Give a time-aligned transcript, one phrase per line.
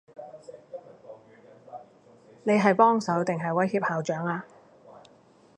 [2.43, 4.47] 你係幫手，定係威脅校長啊？